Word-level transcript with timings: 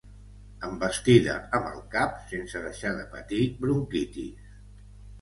Envestida 0.67 1.35
amb 1.59 1.69
el 1.73 1.85
cap 1.97 2.17
sense 2.33 2.65
deixar 2.65 2.97
de 2.99 3.07
patir 3.15 3.45
bronquitis. 3.63 4.55